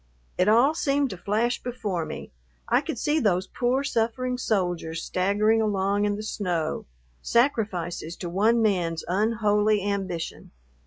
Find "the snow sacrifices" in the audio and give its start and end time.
6.15-8.15